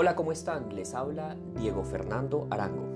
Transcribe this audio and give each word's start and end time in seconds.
Hola, 0.00 0.14
¿cómo 0.14 0.30
están? 0.30 0.76
Les 0.76 0.94
habla 0.94 1.36
Diego 1.56 1.82
Fernando 1.82 2.46
Arango 2.50 2.86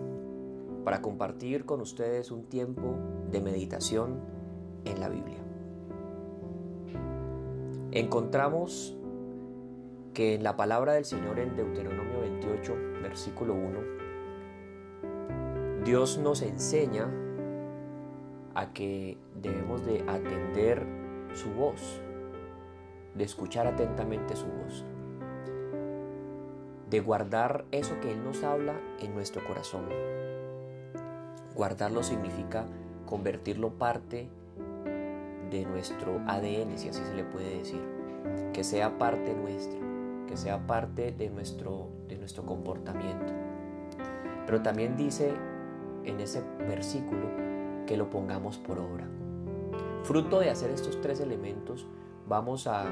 para 0.84 1.02
compartir 1.02 1.64
con 1.64 1.80
ustedes 1.80 2.30
un 2.30 2.44
tiempo 2.44 2.94
de 3.28 3.40
meditación 3.40 4.20
en 4.84 5.00
la 5.00 5.08
Biblia. 5.08 5.40
Encontramos 7.90 8.96
que 10.14 10.36
en 10.36 10.44
la 10.44 10.54
palabra 10.54 10.92
del 10.92 11.04
Señor 11.04 11.40
en 11.40 11.56
Deuteronomio 11.56 12.20
28, 12.20 12.72
versículo 13.02 13.54
1, 13.54 13.80
Dios 15.84 16.18
nos 16.18 16.40
enseña 16.42 17.10
a 18.54 18.72
que 18.72 19.18
debemos 19.42 19.84
de 19.84 20.04
atender 20.06 20.86
su 21.34 21.50
voz, 21.50 22.00
de 23.16 23.24
escuchar 23.24 23.66
atentamente 23.66 24.36
su 24.36 24.46
voz 24.46 24.86
de 26.92 27.00
guardar 27.00 27.64
eso 27.72 27.98
que 28.00 28.12
Él 28.12 28.22
nos 28.22 28.44
habla 28.44 28.74
en 29.00 29.14
nuestro 29.14 29.42
corazón. 29.46 29.86
Guardarlo 31.54 32.02
significa 32.02 32.66
convertirlo 33.06 33.70
parte 33.70 34.28
de 35.50 35.64
nuestro 35.64 36.20
ADN, 36.26 36.76
si 36.76 36.90
así 36.90 37.02
se 37.02 37.14
le 37.14 37.24
puede 37.24 37.56
decir, 37.56 37.80
que 38.52 38.62
sea 38.62 38.98
parte 38.98 39.34
nuestra, 39.34 39.80
que 40.28 40.36
sea 40.36 40.66
parte 40.66 41.12
de 41.12 41.30
nuestro, 41.30 41.88
de 42.08 42.18
nuestro 42.18 42.44
comportamiento. 42.44 43.32
Pero 44.44 44.60
también 44.60 44.94
dice 44.94 45.32
en 46.04 46.20
ese 46.20 46.42
versículo 46.68 47.26
que 47.86 47.96
lo 47.96 48.10
pongamos 48.10 48.58
por 48.58 48.78
obra. 48.78 49.08
Fruto 50.02 50.40
de 50.40 50.50
hacer 50.50 50.70
estos 50.70 51.00
tres 51.00 51.20
elementos, 51.20 51.86
vamos 52.28 52.66
a, 52.66 52.82
a, 52.82 52.90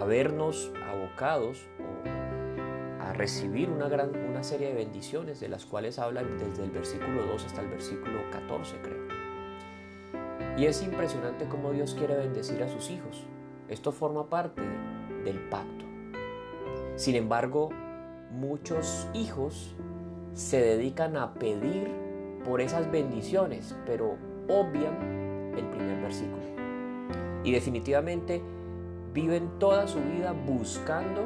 a 0.00 0.04
vernos 0.04 0.72
abocados 0.90 1.68
a 3.00 3.12
recibir 3.12 3.70
una, 3.70 3.88
gran, 3.88 4.14
una 4.28 4.42
serie 4.42 4.68
de 4.68 4.74
bendiciones 4.74 5.40
de 5.40 5.48
las 5.48 5.66
cuales 5.66 5.98
habla 5.98 6.22
desde 6.22 6.64
el 6.64 6.70
versículo 6.70 7.26
2 7.26 7.46
hasta 7.46 7.60
el 7.60 7.68
versículo 7.68 8.20
14 8.30 8.76
creo. 8.82 9.04
Y 10.56 10.66
es 10.66 10.82
impresionante 10.82 11.46
cómo 11.46 11.72
Dios 11.72 11.94
quiere 11.94 12.16
bendecir 12.16 12.62
a 12.62 12.68
sus 12.68 12.90
hijos. 12.90 13.24
Esto 13.68 13.92
forma 13.92 14.28
parte 14.28 14.62
del 15.24 15.38
pacto. 15.48 15.84
Sin 16.96 17.16
embargo, 17.16 17.70
muchos 18.30 19.08
hijos 19.14 19.74
se 20.34 20.60
dedican 20.60 21.16
a 21.16 21.34
pedir 21.34 21.88
por 22.44 22.60
esas 22.60 22.90
bendiciones, 22.90 23.74
pero 23.86 24.16
obvian 24.48 25.54
el 25.56 25.64
primer 25.66 26.00
versículo. 26.02 26.42
Y 27.42 27.52
definitivamente 27.52 28.42
viven 29.12 29.58
toda 29.58 29.86
su 29.86 30.00
vida 30.00 30.32
buscando 30.32 31.22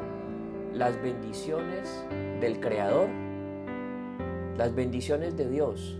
las 0.73 1.01
bendiciones 1.01 2.05
del 2.39 2.59
Creador, 2.59 3.07
las 4.57 4.73
bendiciones 4.75 5.35
de 5.35 5.49
Dios 5.49 5.99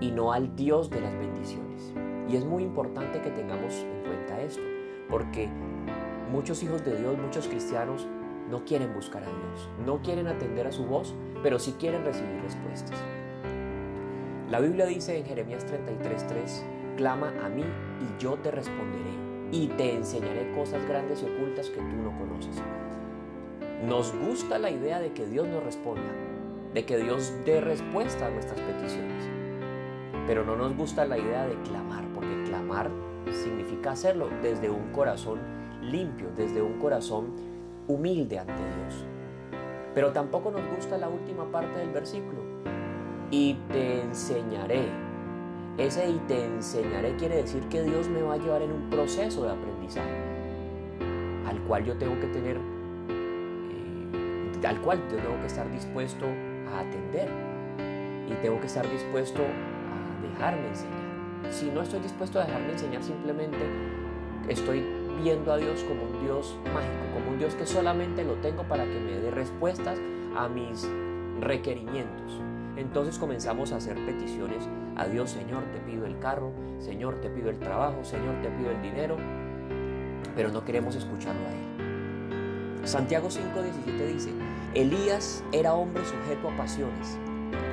y 0.00 0.10
no 0.10 0.32
al 0.32 0.54
Dios 0.56 0.90
de 0.90 1.00
las 1.00 1.12
bendiciones. 1.14 1.94
Y 2.28 2.36
es 2.36 2.44
muy 2.44 2.62
importante 2.62 3.20
que 3.20 3.30
tengamos 3.30 3.74
en 3.74 4.02
cuenta 4.04 4.40
esto, 4.40 4.62
porque 5.08 5.48
muchos 6.30 6.62
hijos 6.62 6.84
de 6.84 6.96
Dios, 6.96 7.16
muchos 7.18 7.48
cristianos, 7.48 8.06
no 8.50 8.64
quieren 8.64 8.92
buscar 8.94 9.22
a 9.22 9.26
Dios, 9.26 9.68
no 9.84 10.02
quieren 10.02 10.26
atender 10.26 10.66
a 10.66 10.72
su 10.72 10.84
voz, 10.84 11.14
pero 11.42 11.58
sí 11.58 11.74
quieren 11.78 12.04
recibir 12.04 12.40
respuestas. 12.42 12.98
La 14.50 14.60
Biblia 14.60 14.86
dice 14.86 15.16
en 15.18 15.24
Jeremías 15.24 15.64
33:3, 15.66 16.96
clama 16.96 17.32
a 17.42 17.48
mí 17.48 17.62
y 17.62 18.22
yo 18.22 18.34
te 18.34 18.50
responderé 18.50 19.10
y 19.50 19.68
te 19.68 19.94
enseñaré 19.94 20.52
cosas 20.52 20.86
grandes 20.86 21.22
y 21.22 21.26
ocultas 21.26 21.70
que 21.70 21.80
tú 21.80 21.96
no 21.96 22.16
conoces. 22.18 22.62
Nos 23.88 24.14
gusta 24.14 24.58
la 24.58 24.70
idea 24.70 24.98
de 24.98 25.12
que 25.12 25.26
Dios 25.26 25.46
nos 25.46 25.62
responda, 25.62 26.10
de 26.72 26.86
que 26.86 26.96
Dios 26.96 27.34
dé 27.44 27.60
respuesta 27.60 28.26
a 28.26 28.30
nuestras 28.30 28.58
peticiones. 28.58 29.22
Pero 30.26 30.42
no 30.42 30.56
nos 30.56 30.74
gusta 30.74 31.04
la 31.04 31.18
idea 31.18 31.46
de 31.46 31.54
clamar, 31.64 32.04
porque 32.14 32.44
clamar 32.44 32.90
significa 33.30 33.90
hacerlo 33.90 34.30
desde 34.40 34.70
un 34.70 34.90
corazón 34.92 35.38
limpio, 35.82 36.28
desde 36.34 36.62
un 36.62 36.78
corazón 36.78 37.26
humilde 37.86 38.38
ante 38.38 38.54
Dios. 38.54 39.04
Pero 39.94 40.12
tampoco 40.12 40.50
nos 40.50 40.66
gusta 40.74 40.96
la 40.96 41.10
última 41.10 41.44
parte 41.52 41.78
del 41.78 41.90
versículo. 41.90 42.40
Y 43.30 43.58
te 43.70 44.00
enseñaré. 44.00 44.88
Ese 45.76 46.08
y 46.08 46.18
te 46.26 46.42
enseñaré 46.46 47.16
quiere 47.16 47.36
decir 47.36 47.62
que 47.68 47.82
Dios 47.82 48.08
me 48.08 48.22
va 48.22 48.34
a 48.34 48.38
llevar 48.38 48.62
en 48.62 48.72
un 48.72 48.88
proceso 48.88 49.44
de 49.44 49.50
aprendizaje, 49.50 50.08
al 51.46 51.60
cual 51.64 51.84
yo 51.84 51.98
tengo 51.98 52.18
que 52.18 52.28
tener 52.28 52.73
al 54.66 54.80
cual 54.80 55.00
yo 55.10 55.16
tengo 55.16 55.40
que 55.40 55.46
estar 55.46 55.70
dispuesto 55.70 56.26
a 56.72 56.80
atender 56.80 57.28
y 58.28 58.34
tengo 58.42 58.60
que 58.60 58.66
estar 58.66 58.88
dispuesto 58.88 59.42
a 59.42 60.26
dejarme 60.26 60.68
enseñar. 60.68 61.04
Si 61.50 61.70
no 61.70 61.82
estoy 61.82 62.00
dispuesto 62.00 62.40
a 62.40 62.46
dejarme 62.46 62.72
enseñar, 62.72 63.02
simplemente 63.02 63.58
estoy 64.48 64.82
viendo 65.22 65.52
a 65.52 65.56
Dios 65.56 65.84
como 65.84 66.02
un 66.04 66.24
Dios 66.24 66.56
mágico, 66.64 67.14
como 67.14 67.30
un 67.30 67.38
Dios 67.38 67.54
que 67.54 67.66
solamente 67.66 68.24
lo 68.24 68.34
tengo 68.34 68.62
para 68.64 68.84
que 68.84 68.98
me 68.98 69.12
dé 69.12 69.30
respuestas 69.30 69.98
a 70.36 70.48
mis 70.48 70.88
requerimientos. 71.40 72.40
Entonces 72.76 73.18
comenzamos 73.18 73.72
a 73.72 73.76
hacer 73.76 73.94
peticiones 74.04 74.68
a 74.96 75.06
Dios, 75.06 75.30
Señor, 75.30 75.62
te 75.72 75.78
pido 75.80 76.06
el 76.06 76.18
carro, 76.18 76.52
Señor, 76.78 77.20
te 77.20 77.30
pido 77.30 77.50
el 77.50 77.58
trabajo, 77.58 78.04
Señor, 78.04 78.34
te 78.42 78.48
pido 78.48 78.70
el 78.70 78.82
dinero, 78.82 79.16
pero 80.34 80.50
no 80.50 80.64
queremos 80.64 80.96
escucharlo 80.96 81.40
a 81.46 81.52
Él. 81.52 82.88
Santiago 82.88 83.28
5:17 83.28 84.12
dice, 84.12 84.30
Elías 84.74 85.44
era 85.52 85.72
hombre 85.72 86.02
sujeto 86.04 86.48
a 86.48 86.56
pasiones, 86.56 87.16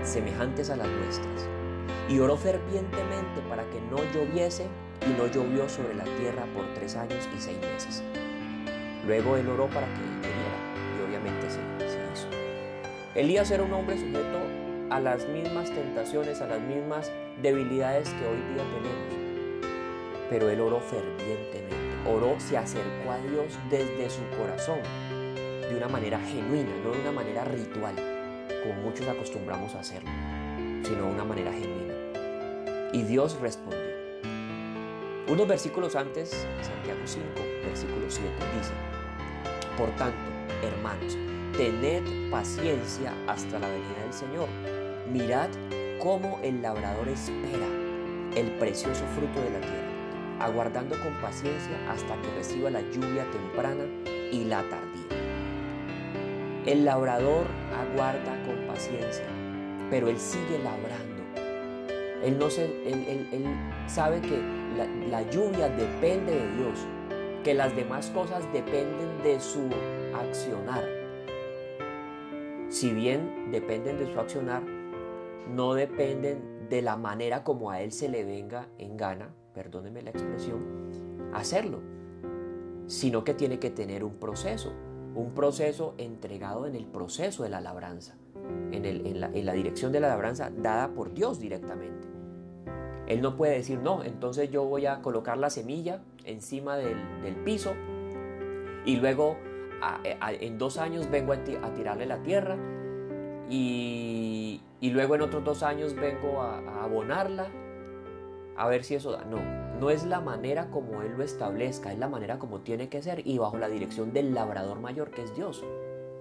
semejantes 0.04 0.70
a 0.70 0.76
las 0.76 0.88
nuestras, 0.88 1.48
y 2.08 2.20
oró 2.20 2.38
fervientemente 2.38 3.42
para 3.50 3.64
que 3.72 3.82
no 3.90 3.98
lloviese, 4.14 4.68
y 5.08 5.10
no 5.20 5.26
llovió 5.26 5.68
sobre 5.68 5.96
la 5.96 6.04
tierra 6.04 6.46
por 6.54 6.64
tres 6.76 6.96
años 6.96 7.28
y 7.36 7.42
seis 7.42 7.58
meses. 7.60 8.04
Luego 9.08 9.36
él 9.36 9.50
oró 9.50 9.66
para 9.66 9.88
que 9.88 10.00
lloviera, 10.00 10.60
y 10.96 11.10
obviamente 11.10 11.50
se, 11.50 11.90
se 11.90 11.98
hizo. 12.14 12.28
Elías 13.16 13.50
era 13.50 13.64
un 13.64 13.74
hombre 13.74 13.98
sujeto 13.98 14.38
a 14.92 15.00
las 15.00 15.28
mismas 15.28 15.72
tentaciones, 15.72 16.40
a 16.40 16.46
las 16.46 16.62
mismas 16.62 17.12
debilidades 17.42 18.10
que 18.10 18.28
hoy 18.28 18.38
día 18.54 18.64
tenemos. 18.76 19.72
Pero 20.30 20.50
él 20.50 20.62
oró 20.62 20.80
fervientemente, 20.80 21.76
oró, 22.08 22.40
se 22.40 22.58
acercó 22.58 23.12
a 23.12 23.18
Dios 23.18 23.58
desde 23.72 24.08
su 24.08 24.22
corazón 24.38 24.82
de 25.72 25.78
una 25.78 25.88
manera 25.88 26.20
genuina, 26.20 26.70
no 26.84 26.92
de 26.92 27.00
una 27.00 27.12
manera 27.12 27.46
ritual, 27.46 27.96
como 28.64 28.82
muchos 28.82 29.08
acostumbramos 29.08 29.74
a 29.76 29.80
hacerlo, 29.80 30.10
sino 30.84 31.06
de 31.06 31.12
una 31.12 31.24
manera 31.24 31.52
genuina. 31.52 31.94
Y 32.92 33.04
Dios 33.04 33.40
respondió. 33.40 33.80
Unos 35.30 35.48
versículos 35.48 35.96
antes, 35.96 36.30
Santiago 36.62 37.00
5, 37.06 37.26
versículo 37.66 38.06
7, 38.10 38.30
dice, 38.58 38.74
Por 39.78 39.90
tanto, 39.92 40.18
hermanos, 40.62 41.18
tened 41.56 42.04
paciencia 42.30 43.14
hasta 43.28 43.58
la 43.58 43.70
venida 43.70 44.04
del 44.04 44.14
Señor. 44.14 44.50
Mirad 45.10 45.50
cómo 46.00 46.40
el 46.44 46.62
labrador 46.62 47.08
espera 47.08 47.68
el 48.36 48.52
precioso 48.60 49.06
fruto 49.16 49.40
de 49.42 49.52
la 49.52 49.62
tierra, 49.62 50.42
aguardando 50.42 51.00
con 51.00 51.14
paciencia 51.22 51.78
hasta 51.90 52.22
que 52.22 52.36
reciba 52.36 52.70
la 52.70 52.82
lluvia 52.82 53.26
temprana 53.32 53.86
y 54.32 54.44
la 54.46 54.64
tardía. 54.70 54.91
El 56.66 56.86
labrador 56.86 57.48
aguarda 57.76 58.38
con 58.46 58.68
paciencia, 58.68 59.26
pero 59.90 60.10
él 60.10 60.20
sigue 60.20 60.60
labrando. 60.60 61.24
Él, 62.24 62.38
no 62.38 62.52
se, 62.52 62.66
él, 62.66 63.04
él, 63.08 63.28
él 63.32 63.46
sabe 63.88 64.22
que 64.22 64.38
la, 64.78 64.86
la 65.10 65.28
lluvia 65.32 65.70
depende 65.70 66.36
de 66.36 66.56
Dios, 66.58 66.86
que 67.44 67.56
las 67.56 67.76
demás 67.76 68.12
cosas 68.12 68.44
dependen 68.54 69.24
de 69.24 69.40
su 69.40 69.70
accionar. 70.14 70.84
Si 72.70 72.92
bien 72.92 73.50
dependen 73.52 73.98
de 73.98 74.14
su 74.14 74.20
accionar, 74.20 74.62
no 75.50 75.74
dependen 75.74 76.70
de 76.70 76.84
la 76.84 76.96
manera 76.96 77.44
como 77.44 77.72
a 77.72 77.82
él 77.82 77.92
se 77.92 78.08
le 78.08 78.24
venga 78.24 78.68
en 78.78 78.98
gana, 78.98 79.34
perdóneme 79.56 80.04
la 80.04 80.12
expresión, 80.12 80.60
hacerlo, 81.34 81.80
sino 82.86 83.24
que 83.24 83.34
tiene 83.34 83.58
que 83.58 83.72
tener 83.72 84.04
un 84.04 84.20
proceso 84.20 84.72
un 85.16 85.34
proceso 85.34 85.94
entregado 85.98 86.66
en 86.66 86.76
el 86.76 86.86
proceso 86.86 87.44
de 87.44 87.50
la 87.50 87.62
labranza, 87.62 88.16
en, 88.72 89.20
la, 89.20 89.54
dirección 89.54 89.92
de 89.92 90.00
la 90.00 90.08
labranza 90.08 90.52
dada 90.56 90.90
por 90.90 91.14
Dios 91.14 91.40
directamente. 91.40 92.08
Él 93.08 93.22
no 93.22 93.36
puede 93.36 93.56
decir, 93.56 93.80
no, 93.80 94.04
entonces 94.04 94.50
yo 94.52 94.64
voy 94.64 94.86
a 94.86 95.02
colocar 95.02 95.38
la 95.38 95.50
semilla 95.50 96.02
encima 96.24 96.78
del, 96.78 96.98
piso 97.44 97.74
y 98.86 98.96
luego 98.98 99.38
en 100.24 100.58
dos 100.58 100.78
años 100.78 101.10
vengo 101.10 101.34
a, 101.34 101.44
tirarle 101.74 102.06
la 102.06 102.22
tierra 102.24 102.58
y, 103.50 104.62
luego 104.82 105.16
en 105.16 105.22
otros 105.22 105.44
dos 105.44 105.64
años 105.64 105.94
vengo 105.96 106.42
a, 106.42 106.84
abonarla 106.84 107.48
a 108.56 108.68
ver 108.68 108.84
si 108.84 108.96
eso 108.96 109.12
da. 109.12 109.26
No, 109.26 109.40
no 109.82 109.90
es 109.90 110.06
la 110.06 110.22
manera 110.22 110.70
como 110.70 111.02
Él 111.02 111.14
lo 111.18 111.24
establezca, 111.24 111.92
es 111.92 111.98
la 111.98 112.08
manera 112.08 112.38
como 112.38 112.60
tiene 112.60 112.88
que 112.88 113.02
ser 113.02 113.26
y 113.26 113.40
bajo 113.40 113.58
la 113.58 113.68
dirección 113.68 114.14
del 114.14 114.36
labrador 114.36 114.80
mayor 114.80 115.10
que 115.10 115.24
es 115.24 115.36
Dios. 115.36 115.64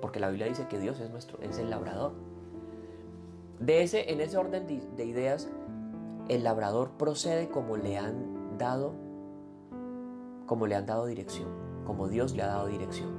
Porque 0.01 0.19
la 0.19 0.31
Biblia 0.31 0.47
dice 0.47 0.67
que 0.67 0.81
Dios 0.81 0.99
es, 0.99 1.11
nuestro, 1.11 1.39
es 1.43 1.59
el 1.59 1.69
labrador. 1.69 2.15
De 3.59 3.83
ese, 3.83 4.13
en 4.13 4.23
ese 4.23 4.39
orden 4.39 4.67
de, 4.67 4.81
de 4.97 5.05
ideas, 5.05 5.51
el 6.29 6.43
labrador 6.43 6.93
procede 6.93 7.51
como 7.51 7.77
le 7.77 7.99
han 7.99 8.57
dado, 8.57 8.95
como 10.47 10.67
le 10.67 10.75
han 10.75 10.87
dado 10.87 11.05
dirección, 11.05 11.51
como 11.85 12.09
Dios 12.09 12.35
le 12.35 12.43
ha 12.43 12.47
dado 12.47 12.67
dirección. 12.67 13.11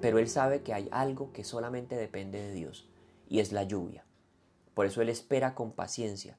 Pero 0.00 0.18
él 0.18 0.28
sabe 0.28 0.62
que 0.62 0.74
hay 0.74 0.88
algo 0.90 1.32
que 1.32 1.44
solamente 1.44 1.94
depende 1.94 2.40
de 2.40 2.52
Dios 2.52 2.90
y 3.28 3.38
es 3.38 3.52
la 3.52 3.62
lluvia. 3.62 4.04
Por 4.74 4.86
eso 4.86 5.02
él 5.02 5.08
espera 5.08 5.54
con 5.54 5.70
paciencia 5.70 6.36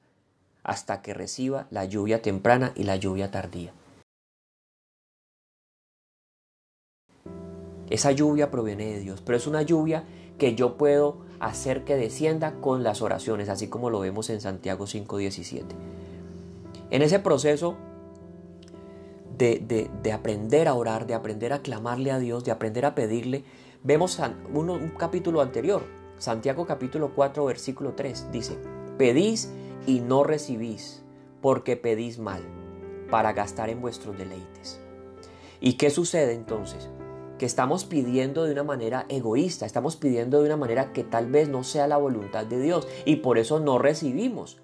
hasta 0.64 1.02
que 1.02 1.14
reciba 1.14 1.66
la 1.70 1.84
lluvia 1.84 2.22
temprana 2.22 2.72
y 2.74 2.84
la 2.84 2.96
lluvia 2.96 3.30
tardía. 3.30 3.72
Esa 7.90 8.10
lluvia 8.12 8.50
proviene 8.50 8.86
de 8.86 9.00
Dios, 9.00 9.22
pero 9.24 9.36
es 9.36 9.46
una 9.46 9.62
lluvia 9.62 10.04
que 10.38 10.54
yo 10.54 10.76
puedo 10.76 11.18
hacer 11.38 11.84
que 11.84 11.96
descienda 11.96 12.54
con 12.60 12.82
las 12.82 13.02
oraciones, 13.02 13.48
así 13.50 13.68
como 13.68 13.90
lo 13.90 14.00
vemos 14.00 14.30
en 14.30 14.40
Santiago 14.40 14.86
5.17. 14.86 15.62
En 16.90 17.02
ese 17.02 17.18
proceso 17.18 17.76
de, 19.36 19.88
de, 20.02 20.12
aprender 20.12 20.66
a 20.66 20.74
orar, 20.74 21.06
de 21.06 21.14
aprender 21.14 21.52
a 21.52 21.60
clamarle 21.60 22.10
a 22.10 22.18
Dios, 22.18 22.44
de 22.44 22.52
aprender 22.52 22.86
a 22.86 22.94
pedirle, 22.94 23.44
vemos 23.82 24.18
un, 24.52 24.70
un 24.70 24.90
capítulo 24.90 25.42
anterior, 25.42 25.84
Santiago 26.18 26.66
capítulo 26.66 27.14
4, 27.14 27.44
versículo 27.44 27.92
3, 27.92 28.32
dice, 28.32 28.56
pedís 28.96 29.50
y 29.86 30.00
no 30.00 30.24
recibís, 30.24 31.02
porque 31.40 31.76
pedís 31.76 32.18
mal, 32.18 32.42
para 33.10 33.32
gastar 33.32 33.70
en 33.70 33.80
vuestros 33.80 34.16
deleites. 34.16 34.80
¿Y 35.60 35.74
qué 35.74 35.90
sucede 35.90 36.34
entonces? 36.34 36.88
Que 37.38 37.46
estamos 37.46 37.84
pidiendo 37.84 38.44
de 38.44 38.52
una 38.52 38.64
manera 38.64 39.06
egoísta, 39.08 39.66
estamos 39.66 39.96
pidiendo 39.96 40.40
de 40.40 40.46
una 40.46 40.56
manera 40.56 40.92
que 40.92 41.04
tal 41.04 41.30
vez 41.30 41.48
no 41.48 41.64
sea 41.64 41.86
la 41.86 41.96
voluntad 41.96 42.46
de 42.46 42.60
Dios 42.60 42.86
y 43.04 43.16
por 43.16 43.38
eso 43.38 43.60
no 43.60 43.78
recibimos, 43.78 44.58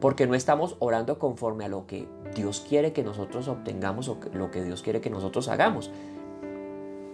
porque 0.00 0.26
no 0.26 0.34
estamos 0.34 0.76
orando 0.78 1.18
conforme 1.18 1.64
a 1.64 1.68
lo 1.68 1.86
que 1.86 2.08
Dios 2.34 2.64
quiere 2.68 2.92
que 2.92 3.02
nosotros 3.02 3.48
obtengamos 3.48 4.08
o 4.08 4.18
lo 4.32 4.50
que 4.50 4.62
Dios 4.62 4.82
quiere 4.82 5.00
que 5.00 5.10
nosotros 5.10 5.48
hagamos. 5.48 5.90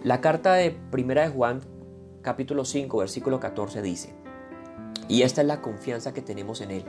La 0.03 0.21
carta 0.21 0.53
de 0.53 0.71
Primera 0.71 1.23
de 1.23 1.29
Juan 1.29 1.61
capítulo 2.21 2.65
5 2.65 2.97
versículo 2.97 3.39
14 3.39 3.81
dice, 3.81 4.13
y 5.07 5.21
esta 5.21 5.41
es 5.41 5.47
la 5.47 5.61
confianza 5.61 6.13
que 6.13 6.21
tenemos 6.21 6.61
en 6.61 6.71
Él, 6.71 6.83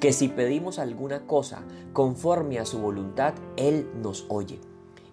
que 0.00 0.12
si 0.12 0.28
pedimos 0.28 0.78
alguna 0.78 1.26
cosa 1.26 1.62
conforme 1.92 2.58
a 2.58 2.66
su 2.66 2.78
voluntad, 2.78 3.34
Él 3.56 3.88
nos 4.02 4.26
oye. 4.28 4.58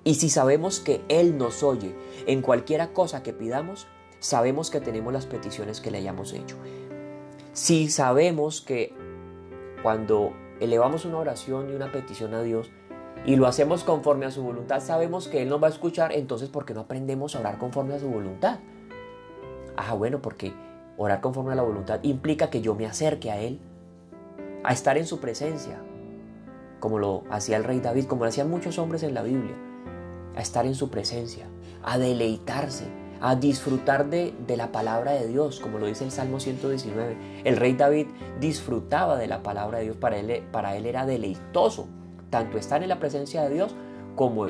Y 0.03 0.15
si 0.15 0.29
sabemos 0.29 0.79
que 0.79 1.01
Él 1.07 1.37
nos 1.37 1.63
oye 1.63 1.95
en 2.25 2.41
cualquiera 2.41 2.93
cosa 2.93 3.23
que 3.23 3.33
pidamos, 3.33 3.87
sabemos 4.19 4.69
que 4.69 4.81
tenemos 4.81 5.13
las 5.13 5.25
peticiones 5.25 5.81
que 5.81 5.91
le 5.91 5.99
hayamos 5.99 6.33
hecho. 6.33 6.55
Si 7.53 7.89
sabemos 7.89 8.61
que 8.61 8.93
cuando 9.81 10.33
elevamos 10.59 11.05
una 11.05 11.17
oración 11.17 11.69
y 11.69 11.75
una 11.75 11.91
petición 11.91 12.33
a 12.33 12.41
Dios 12.41 12.69
y 13.25 13.35
lo 13.35 13.47
hacemos 13.47 13.83
conforme 13.83 14.25
a 14.25 14.31
su 14.31 14.43
voluntad, 14.43 14.81
sabemos 14.81 15.27
que 15.27 15.41
Él 15.41 15.49
nos 15.49 15.61
va 15.61 15.67
a 15.67 15.71
escuchar, 15.71 16.11
entonces 16.13 16.49
¿por 16.49 16.65
qué 16.65 16.73
no 16.73 16.81
aprendemos 16.81 17.35
a 17.35 17.39
orar 17.39 17.57
conforme 17.57 17.93
a 17.93 17.99
su 17.99 18.07
voluntad? 18.07 18.59
Ah, 19.75 19.93
bueno, 19.93 20.21
porque 20.21 20.53
Orar 21.01 21.21
conforme 21.21 21.53
a 21.53 21.55
la 21.55 21.61
voluntad 21.61 22.01
implica 22.03 22.49
que 22.49 22.59
yo 22.59 22.75
me 22.75 22.85
acerque 22.85 23.31
a 23.31 23.39
Él, 23.39 23.61
a 24.65 24.73
estar 24.73 24.97
en 24.97 25.05
su 25.05 25.21
presencia, 25.21 25.79
como 26.81 26.99
lo 26.99 27.23
hacía 27.29 27.55
el 27.55 27.63
rey 27.63 27.79
David, 27.79 28.03
como 28.03 28.25
lo 28.25 28.29
hacían 28.29 28.49
muchos 28.49 28.77
hombres 28.77 29.03
en 29.03 29.13
la 29.13 29.23
Biblia, 29.23 29.55
a 30.35 30.41
estar 30.41 30.65
en 30.65 30.75
su 30.75 30.89
presencia, 30.89 31.45
a 31.83 31.97
deleitarse, 31.97 32.83
a 33.21 33.37
disfrutar 33.37 34.09
de, 34.09 34.33
de, 34.45 34.57
la 34.57 34.73
palabra 34.73 35.13
de 35.13 35.25
Dios, 35.25 35.61
como 35.61 35.79
lo 35.79 35.85
dice 35.85 36.03
el 36.03 36.11
Salmo 36.11 36.41
119. 36.41 37.15
El 37.45 37.55
rey 37.55 37.75
David 37.75 38.07
disfrutaba 38.41 39.17
de 39.17 39.27
la 39.27 39.41
palabra 39.41 39.77
de 39.77 39.85
Dios, 39.85 39.95
para 39.95 40.17
él, 40.17 40.43
para 40.51 40.75
él 40.75 40.85
era 40.85 41.05
deleitoso, 41.05 41.87
tanto 42.29 42.57
estar 42.57 42.83
en 42.83 42.89
la 42.89 42.99
presencia 42.99 43.43
de 43.43 43.53
Dios 43.55 43.73
como 44.17 44.47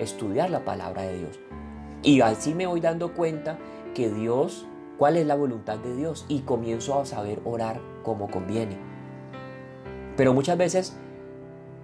estudiar 0.00 0.50
la 0.50 0.64
palabra 0.64 1.02
de 1.02 1.18
Dios. 1.18 1.38
Y 2.02 2.20
así 2.20 2.52
me 2.52 2.66
voy 2.66 2.80
dando 2.80 3.14
cuenta 3.14 3.58
que 3.94 4.10
Dios 4.10 4.66
cuál 5.04 5.18
es 5.18 5.26
la 5.26 5.34
voluntad 5.34 5.76
de 5.76 5.94
Dios 5.94 6.24
y 6.28 6.40
comienzo 6.40 6.98
a 6.98 7.04
saber 7.04 7.38
orar 7.44 7.78
como 8.02 8.30
conviene. 8.30 8.78
Pero 10.16 10.32
muchas 10.32 10.56
veces 10.56 10.96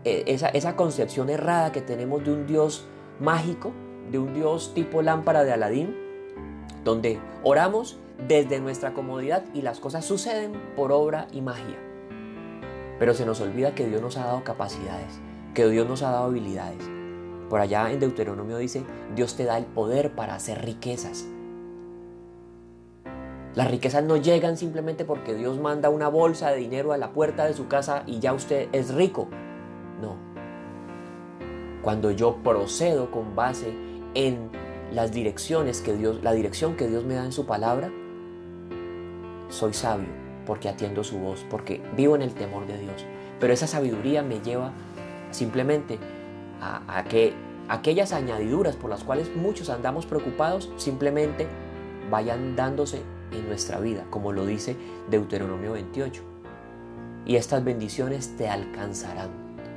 eh, 0.05 0.25
esa, 0.27 0.49
esa 0.49 0.75
concepción 0.75 1.29
errada 1.29 1.71
que 1.71 1.83
tenemos 1.83 2.25
de 2.25 2.33
un 2.33 2.47
Dios 2.47 2.87
mágico, 3.19 3.73
de 4.11 4.19
un 4.19 4.33
Dios 4.33 4.73
tipo 4.73 5.03
lámpara 5.03 5.45
de 5.45 5.53
Aladín, 5.53 5.95
donde 6.83 7.19
oramos 7.43 7.99
desde 8.27 8.59
nuestra 8.59 8.95
comodidad 8.95 9.45
y 9.53 9.61
las 9.61 9.81
cosas 9.81 10.07
suceden 10.07 10.53
por 10.75 10.91
obra 10.91 11.27
y 11.31 11.43
magia. 11.43 11.77
Pero 12.99 13.13
se 13.13 13.27
nos 13.27 13.43
olvida 13.43 13.75
que 13.75 13.87
Dios 13.87 14.01
nos 14.01 14.17
ha 14.17 14.25
dado 14.25 14.45
capacidades, 14.45 15.21
que 15.53 15.69
Dios 15.69 15.87
nos 15.87 16.03
ha 16.03 16.11
dado 16.11 16.25
habilidades. 16.25 16.89
Por 17.51 17.61
allá 17.61 17.93
en 17.93 18.01
Deuteronomio 18.01 18.57
dice, 18.57 18.83
Dios 19.15 19.37
te 19.37 19.45
da 19.45 19.59
el 19.59 19.67
poder 19.67 20.15
para 20.15 20.37
hacer 20.37 20.65
riquezas. 20.65 21.27
Las 23.55 23.69
riquezas 23.69 24.05
no 24.05 24.17
llegan 24.17 24.57
simplemente 24.57 25.05
porque 25.05 25.35
Dios 25.35 25.59
manda 25.59 25.91
una 25.91 26.09
bolsa 26.09 26.51
de 26.51 26.59
dinero 26.59 26.93
a 26.93 26.99
la 26.99 27.13
puerta 27.13 27.47
de 27.47 27.55
su 27.55 27.67
casa 27.67 28.05
y 28.07 28.21
ya 28.21 28.33
usted 28.33 28.69
es 28.73 28.95
rico. 28.95 29.29
No. 30.01 30.17
Cuando 31.83 32.13
yo 32.13 32.37
procedo 32.45 33.11
con 33.11 33.35
base 33.35 33.75
en 34.15 34.51
las 34.93 35.13
direcciones 35.13 35.81
que 35.81 35.95
Dios, 35.95 36.23
la 36.23 36.33
dirección 36.33 36.77
que 36.77 36.87
Dios 36.87 37.05
me 37.05 37.15
da 37.15 37.25
en 37.25 37.33
su 37.33 37.45
palabra, 37.47 37.91
soy 39.49 39.73
sabio 39.73 40.21
porque 40.47 40.69
atiendo 40.69 41.03
su 41.05 41.19
voz, 41.19 41.45
porque 41.51 41.83
vivo 41.97 42.15
en 42.15 42.23
el 42.23 42.35
temor 42.35 42.67
de 42.67 42.79
Dios. 42.79 43.05
Pero 43.41 43.53
esa 43.53 43.67
sabiduría 43.67 44.23
me 44.23 44.41
lleva 44.41 44.73
simplemente 45.33 45.99
a, 46.61 46.83
a 46.99 47.05
que 47.05 47.35
aquellas 47.69 48.13
añadiduras 48.13 48.77
por 48.77 48.91
las 48.91 49.03
cuales 49.03 49.35
muchos 49.35 49.71
andamos 49.71 50.07
preocupados 50.07 50.71
simplemente 50.77 51.47
vayan 52.11 52.57
dándose 52.57 53.03
en 53.33 53.49
nuestra 53.49 53.81
vida, 53.81 54.05
como 54.11 54.33
lo 54.33 54.47
dice 54.47 54.77
Deuteronomio 55.11 55.73
28. 55.73 56.23
Y 57.27 57.37
estas 57.37 57.65
bendiciones 57.65 58.37
te 58.37 58.49
alcanzarán. 58.49 59.29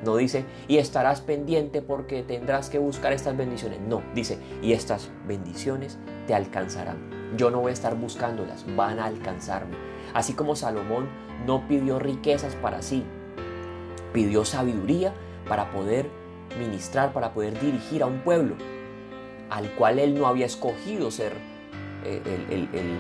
No 0.04 0.18
dice, 0.18 0.46
y 0.68 0.78
estarás 0.78 1.22
pendiente 1.22 1.82
porque 1.82 2.24
tendrás 2.24 2.70
que 2.70 2.78
buscar 2.78 3.14
estas 3.14 3.38
bendiciones. 3.38 3.80
No, 3.80 4.02
dice, 4.14 4.38
y 4.62 4.74
estas 4.74 5.10
bendiciones 5.28 5.98
te 6.28 6.34
alcanzarán. 6.34 6.98
Yo 7.38 7.50
no 7.50 7.62
voy 7.62 7.70
a 7.70 7.74
estar 7.74 7.96
buscándolas, 7.96 8.66
van 8.76 9.00
a 9.00 9.06
alcanzarme. 9.06 9.76
Así 10.14 10.34
como 10.34 10.56
Salomón 10.56 11.08
no 11.48 11.68
pidió 11.68 12.00
riquezas 12.00 12.56
para 12.56 12.82
sí, 12.82 13.04
pidió 14.12 14.46
sabiduría 14.46 15.14
para 15.48 15.72
poder 15.72 16.10
ministrar, 16.60 17.14
para 17.14 17.34
poder 17.34 17.60
dirigir 17.60 18.04
a 18.04 18.06
un 18.06 18.20
pueblo 18.20 18.56
al 19.50 19.70
cual 19.76 20.00
él 20.00 20.16
no 20.18 20.28
había 20.28 20.46
escogido 20.46 21.12
ser 21.12 21.34
eh, 22.06 22.22
el, 22.50 22.70
el 22.74 22.98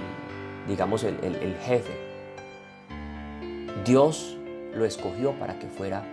digamos, 0.67 1.03
el, 1.03 1.55
jefe. 1.65 1.93
Dios 3.85 4.37
lo 4.73 4.85
escogió 4.85 5.31
para 5.33 5.59
que 5.59 5.67
fuera 5.67 6.03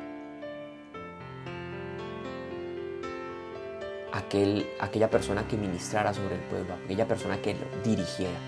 aquel, 4.13 4.67
aquella 4.81 5.09
persona 5.09 5.47
que 5.47 5.57
ministrara 5.57 6.13
sobre 6.13 6.35
el 6.35 6.41
pueblo, 6.43 6.75
aquella 6.85 7.07
persona 7.07 7.41
que 7.41 7.55
lo 7.55 7.83
dirigiera. 7.85 8.39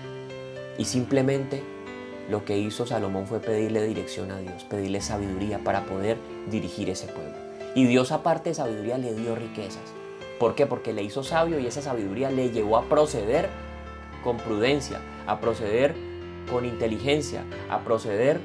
Y 0.77 0.85
simplemente 0.85 1.63
lo 2.29 2.45
que 2.45 2.57
hizo 2.57 2.85
Salomón 2.85 3.27
fue 3.27 3.39
pedirle 3.39 3.83
dirección 3.83 4.31
a 4.31 4.39
Dios, 4.39 4.63
pedirle 4.63 5.01
sabiduría 5.01 5.59
para 5.59 5.83
poder 5.83 6.17
dirigir 6.49 6.89
ese 6.89 7.07
pueblo. 7.07 7.35
Y 7.75 7.85
Dios 7.85 8.11
aparte 8.11 8.49
de 8.49 8.55
sabiduría 8.55 8.97
le 8.97 9.13
dio 9.13 9.35
riquezas. 9.35 9.81
¿Por 10.39 10.55
qué? 10.55 10.65
Porque 10.65 10.93
le 10.93 11.03
hizo 11.03 11.23
sabio 11.23 11.59
y 11.59 11.67
esa 11.67 11.81
sabiduría 11.81 12.29
le 12.29 12.51
llevó 12.51 12.77
a 12.77 12.83
proceder 12.83 13.49
con 14.23 14.37
prudencia, 14.37 14.99
a 15.27 15.39
proceder 15.39 15.95
con 16.51 16.65
inteligencia, 16.65 17.43
a 17.69 17.79
proceder 17.79 18.39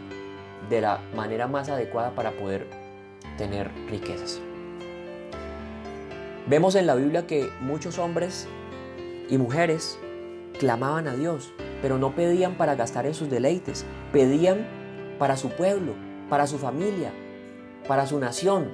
de 0.68 0.80
la 0.80 1.00
manera 1.14 1.46
más 1.46 1.68
adecuada 1.68 2.10
para 2.10 2.32
poder 2.32 2.66
tener 3.36 3.70
riquezas. 3.88 4.40
Vemos 6.46 6.74
en 6.74 6.86
la 6.86 6.94
Biblia 6.94 7.26
que 7.26 7.50
muchos 7.60 7.98
hombres 7.98 8.48
y 9.28 9.36
mujeres 9.36 9.98
clamaban 10.58 11.06
a 11.06 11.14
Dios, 11.14 11.52
pero 11.82 11.98
no 11.98 12.14
pedían 12.14 12.56
para 12.56 12.74
gastar 12.74 13.06
en 13.06 13.14
sus 13.14 13.30
deleites, 13.30 13.84
pedían 14.12 14.66
para 15.18 15.36
su 15.36 15.50
pueblo, 15.50 15.92
para 16.30 16.46
su 16.46 16.58
familia, 16.58 17.12
para 17.86 18.06
su 18.06 18.18
nación, 18.18 18.68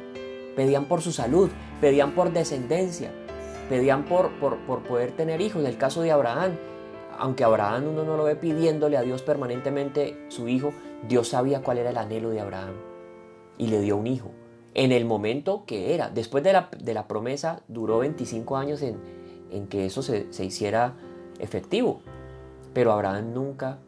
pedían 0.56 0.86
por 0.86 1.02
su 1.02 1.12
salud, 1.12 1.50
pedían 1.80 2.12
por 2.12 2.32
descendencia, 2.32 3.10
pedían 3.68 4.04
por, 4.04 4.30
por, 4.38 4.58
por 4.58 4.82
poder 4.82 5.12
tener 5.12 5.40
hijos. 5.40 5.62
En 5.62 5.66
el 5.66 5.76
caso 5.76 6.02
de 6.02 6.12
Abraham, 6.12 6.52
aunque 7.18 7.44
Abraham 7.44 7.88
uno 7.88 8.04
no 8.04 8.16
lo 8.16 8.24
ve 8.24 8.36
pidiéndole 8.36 8.96
a 8.96 9.02
Dios 9.02 9.22
permanentemente 9.22 10.26
su 10.28 10.48
hijo, 10.48 10.72
Dios 11.08 11.28
sabía 11.28 11.62
cuál 11.62 11.78
era 11.78 11.90
el 11.90 11.96
anhelo 11.96 12.30
de 12.30 12.40
Abraham 12.40 12.74
y 13.58 13.68
le 13.68 13.80
dio 13.80 13.96
un 13.96 14.06
hijo. 14.06 14.30
en 14.76 14.90
el 14.90 15.04
momento 15.04 15.64
que 15.66 15.94
era. 15.94 16.10
Después 16.10 16.42
de 16.42 16.52
la, 16.52 17.06
promesa 17.06 17.62
duró 17.68 17.98
25 17.98 18.56
años 18.56 18.82
en, 18.82 19.68
que 19.68 19.86
eso 19.86 20.02
se, 20.02 20.26
hiciera 20.44 20.94
efectivo. 21.38 22.00
Pero 22.72 22.90
Abraham 22.90 23.32
nunca, 23.32 23.78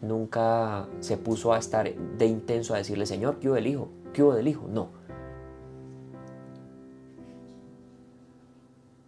nunca 0.00 0.86
se 1.00 1.16
puso 1.16 1.52
a 1.52 1.58
estar 1.58 1.92
de 1.92 2.26
intenso 2.26 2.72
a 2.72 2.76
decirle, 2.76 3.04
Señor, 3.04 3.40
¿qué 3.40 3.50
hubo 3.50 3.58
hijo? 3.58 3.88
¿Qué 4.12 4.22
hubo 4.22 4.32
del 4.32 4.46
hijo? 4.46 4.68
No. 4.68 4.90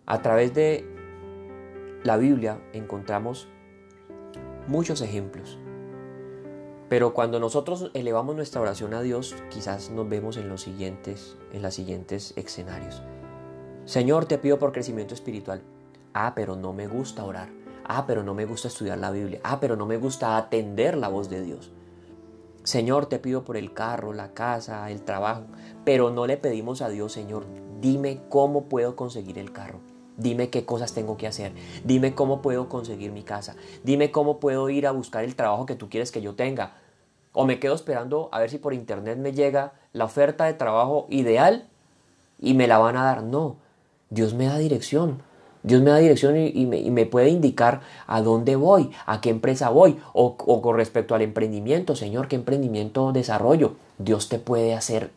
A 0.07 0.21
través 0.21 0.52
de 0.52 0.94
la 2.05 2.19
Biblia 2.19 2.61
encontramos 2.75 3.49
muchos 4.69 5.01
ejemplos. 5.01 5.59
Pero 6.91 7.15
cuando 7.15 7.41
nosotros 7.41 7.91
elevamos 7.95 8.37
nuestra 8.37 8.61
oración 8.61 8.93
a 8.93 9.01
Dios, 9.01 9.35
quizás 9.49 9.91
nos 9.91 10.07
vemos 10.07 10.37
en 10.37 10.51
los 10.51 10.61
siguientes, 10.61 11.39
en 11.55 11.63
los 11.63 11.75
siguientes 11.75 12.35
escenarios. 12.37 13.03
Señor, 13.87 14.27
te 14.27 14.37
pido 14.37 14.59
por 14.59 14.73
crecimiento 14.73 15.15
espiritual. 15.15 15.63
Ah, 16.13 16.35
pero 16.37 16.57
no 16.57 16.75
me 16.75 16.89
gusta 16.89 17.25
orar. 17.25 17.49
Ah, 17.87 18.05
pero 18.07 18.23
no 18.23 18.35
me 18.35 18.45
gusta 18.45 18.69
estudiar 18.69 18.99
la 18.99 19.11
Biblia. 19.11 19.41
Ah, 19.43 19.59
pero 19.59 19.75
no 19.75 19.87
me 19.87 19.97
gusta 19.97 20.37
atender 20.37 20.99
la 20.99 21.09
voz 21.09 21.31
de 21.31 21.43
Dios. 21.43 21.73
Señor, 22.65 23.07
te 23.07 23.19
pido 23.19 23.45
por 23.45 23.57
el 23.57 23.73
carro, 23.73 24.13
la 24.13 24.35
casa, 24.35 24.91
el 24.91 25.03
trabajo, 25.03 25.45
pero 25.87 26.11
no 26.11 26.27
le 26.27 26.37
pedimos 26.37 26.83
a 26.83 26.91
Dios, 26.91 27.13
Señor, 27.13 27.47
dime 27.81 28.23
cómo 28.29 28.69
puedo 28.69 28.95
conseguir 28.95 29.39
el 29.39 29.53
carro. 29.53 29.94
Dime 30.16 30.49
qué 30.49 30.64
cosas 30.64 30.92
tengo 30.94 31.16
que 31.16 31.26
hacer. 31.26 31.52
Dime 31.85 32.14
cómo 32.14 32.40
puedo 32.40 32.68
conseguir 32.68 33.11
mi 33.11 33.23
casa. 33.23 33.56
Dime 33.83 34.11
cómo 34.11 34.38
puedo 34.38 34.71
ir 34.71 34.87
a 34.87 34.92
buscar 34.92 35.25
el 35.25 35.35
trabajo 35.35 35.66
que 35.66 35.75
tú 35.75 35.88
quieres 35.88 36.12
que 36.12 36.23
yo 36.23 36.35
tenga. 36.35 36.75
O 37.33 37.47
me 37.47 37.59
quedo 37.59 37.75
esperando 37.75 38.28
a 38.30 38.38
ver 38.38 38.50
si 38.50 38.59
por 38.59 38.75
internet 38.75 39.18
me 39.18 39.33
llega 39.33 39.73
la 39.92 40.04
oferta 40.04 40.44
de 40.44 40.54
trabajo 40.54 41.06
ideal 41.11 41.66
y 42.38 42.54
me 42.54 42.68
la 42.68 42.78
van 42.78 42.97
a 42.97 43.04
dar. 43.04 43.25
No, 43.25 43.56
Dios 44.11 44.35
me 44.35 44.47
da 44.47 44.59
dirección. 44.59 45.23
Dios 45.64 45.80
me 45.80 45.90
da 45.90 45.97
dirección 45.97 46.37
y, 46.37 46.66
me, 46.66 47.06
puede 47.06 47.30
indicar 47.30 47.80
a 48.06 48.21
dónde 48.21 48.54
voy, 48.54 48.90
a 49.06 49.23
qué 49.23 49.30
empresa 49.30 49.71
voy, 49.71 49.99
o, 50.12 50.37
o 50.38 50.61
con 50.61 50.76
respecto 50.76 51.14
al 51.14 51.23
emprendimiento, 51.23 51.97
Señor, 51.97 52.28
qué 52.28 52.37
emprendimiento 52.37 53.12
desarrollo. 53.12 53.76
Dios 53.97 54.28
te 54.28 54.38
puede 54.38 54.75
hacer, 54.75 55.11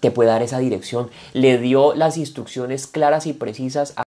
te 0.00 0.10
puede 0.10 0.30
dar 0.30 0.42
esa 0.42 0.60
dirección. 0.60 1.10
Le 1.34 1.58
dio 1.58 1.94
las 1.94 2.16
instrucciones 2.16 2.86
claras 2.86 3.26
y 3.26 3.34
precisas 3.34 3.92
a 3.96 4.05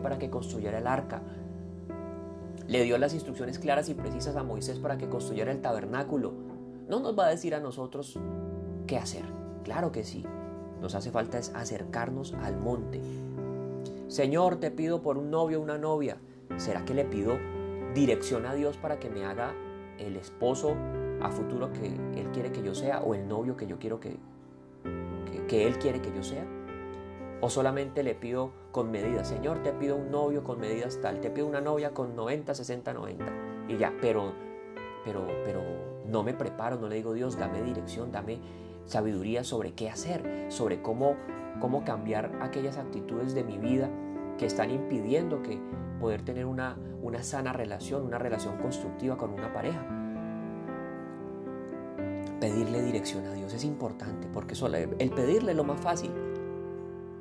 para 0.00 0.18
que 0.18 0.30
construyera 0.30 0.78
el 0.78 0.86
arca. 0.86 1.22
Le 2.66 2.82
dio 2.84 2.98
las 2.98 3.14
instrucciones 3.14 3.58
claras 3.58 3.88
y 3.88 3.94
precisas 3.94 4.36
a 4.36 4.42
Moisés 4.42 4.78
para 4.78 4.96
que 4.96 5.08
construyera 5.08 5.52
el 5.52 5.60
tabernáculo. 5.60 6.32
No 6.88 7.00
nos 7.00 7.18
va 7.18 7.26
a 7.26 7.30
decir 7.30 7.54
a 7.54 7.60
nosotros 7.60 8.18
qué 8.86 8.96
hacer. 8.96 9.24
Claro 9.64 9.92
que 9.92 10.04
sí. 10.04 10.24
Nos 10.80 10.94
hace 10.94 11.10
falta 11.10 11.38
es 11.38 11.54
acercarnos 11.54 12.34
al 12.34 12.56
monte. 12.56 13.00
Señor, 14.08 14.56
te 14.56 14.70
pido 14.70 15.02
por 15.02 15.18
un 15.18 15.30
novio 15.30 15.60
o 15.60 15.62
una 15.62 15.78
novia. 15.78 16.16
¿Será 16.56 16.84
que 16.84 16.94
le 16.94 17.04
pido 17.04 17.38
dirección 17.94 18.46
a 18.46 18.54
Dios 18.54 18.76
para 18.76 18.98
que 18.98 19.10
me 19.10 19.24
haga 19.24 19.54
el 19.98 20.16
esposo 20.16 20.74
a 21.20 21.30
futuro 21.30 21.72
que 21.72 21.86
Él 21.86 22.30
quiere 22.32 22.50
que 22.50 22.62
yo 22.62 22.74
sea 22.74 23.02
o 23.02 23.14
el 23.14 23.28
novio 23.28 23.56
que 23.56 23.66
yo 23.66 23.78
quiero 23.78 24.00
que, 24.00 24.16
que, 25.30 25.46
que 25.46 25.66
Él 25.66 25.78
quiere 25.78 26.00
que 26.00 26.12
yo 26.14 26.22
sea? 26.22 26.46
O 27.42 27.48
solamente 27.48 28.02
le 28.02 28.14
pido 28.14 28.52
con 28.70 28.90
medidas, 28.90 29.28
Señor, 29.28 29.62
te 29.62 29.72
pido 29.72 29.96
un 29.96 30.10
novio 30.10 30.44
con 30.44 30.60
medidas 30.60 31.00
tal, 31.00 31.20
te 31.20 31.30
pido 31.30 31.46
una 31.46 31.60
novia 31.60 31.92
con 31.92 32.14
90, 32.14 32.54
60, 32.54 32.92
90. 32.92 33.24
Y 33.68 33.78
ya, 33.78 33.94
pero, 34.00 34.32
pero, 35.04 35.26
pero 35.44 35.62
no 36.06 36.22
me 36.22 36.34
preparo, 36.34 36.76
no 36.76 36.88
le 36.88 36.96
digo 36.96 37.14
Dios, 37.14 37.38
dame 37.38 37.62
dirección, 37.62 38.12
dame 38.12 38.40
sabiduría 38.84 39.42
sobre 39.42 39.72
qué 39.72 39.88
hacer, 39.88 40.46
sobre 40.50 40.82
cómo, 40.82 41.16
cómo 41.60 41.82
cambiar 41.84 42.30
aquellas 42.42 42.76
actitudes 42.76 43.34
de 43.34 43.42
mi 43.42 43.56
vida 43.56 43.88
que 44.36 44.44
están 44.44 44.70
impidiendo 44.70 45.42
que 45.42 45.58
poder 45.98 46.22
tener 46.22 46.44
una, 46.44 46.76
una 47.02 47.22
sana 47.22 47.54
relación, 47.54 48.04
una 48.04 48.18
relación 48.18 48.58
constructiva 48.58 49.16
con 49.16 49.30
una 49.30 49.52
pareja. 49.52 49.86
Pedirle 52.38 52.82
dirección 52.82 53.26
a 53.26 53.32
Dios 53.32 53.54
es 53.54 53.64
importante 53.64 54.28
porque 54.32 54.54
el 54.98 55.10
pedirle 55.10 55.52
es 55.52 55.56
lo 55.56 55.64
más 55.64 55.80
fácil 55.80 56.10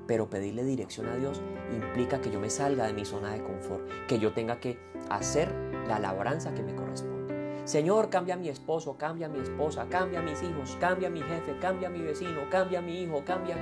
pero 0.09 0.27
pedirle 0.27 0.63
dirección 0.63 1.05
a 1.07 1.15
Dios 1.17 1.39
implica 1.71 2.19
que 2.19 2.31
yo 2.31 2.39
me 2.39 2.49
salga 2.49 2.87
de 2.87 2.93
mi 2.93 3.05
zona 3.05 3.31
de 3.31 3.43
confort, 3.43 3.87
que 4.07 4.17
yo 4.17 4.33
tenga 4.33 4.59
que 4.59 4.79
hacer 5.07 5.53
la 5.87 5.99
labranza 5.99 6.51
que 6.55 6.63
me 6.63 6.73
corresponde. 6.73 7.61
Señor, 7.65 8.09
cambia 8.09 8.33
a 8.33 8.37
mi 8.37 8.49
esposo, 8.49 8.97
cambia 8.97 9.27
a 9.27 9.29
mi 9.29 9.37
esposa, 9.37 9.85
cambia 9.87 10.17
a 10.17 10.23
mis 10.23 10.41
hijos, 10.41 10.75
cambia 10.79 11.09
a 11.09 11.11
mi 11.11 11.21
jefe, 11.21 11.59
cambia 11.61 11.89
a 11.89 11.91
mi 11.91 12.01
vecino, 12.01 12.49
cambia 12.49 12.79
a 12.79 12.81
mi 12.81 13.03
hijo, 13.03 13.23
cambia. 13.23 13.55